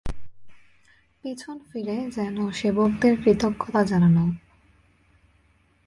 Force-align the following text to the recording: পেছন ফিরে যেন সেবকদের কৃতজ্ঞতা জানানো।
পেছন 1.23 1.55
ফিরে 1.69 1.97
যেন 2.15 2.37
সেবকদের 2.51 3.13
কৃতজ্ঞতা 3.23 3.81
জানানো। 3.83 4.23